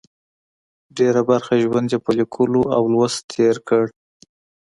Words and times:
ډېره 0.97 1.21
برخه 1.29 1.53
ژوند 1.63 1.87
یې 1.93 1.99
په 2.05 2.11
لیکلو 2.19 2.61
او 2.75 2.83
لوست 2.93 3.19
تېر 3.33 3.55
کړه. 3.67 3.87